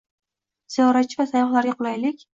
Ziyoratchi 0.75 1.19
va 1.21 1.29
sayyohlarga 1.35 1.77
qulaylik 1.83 2.29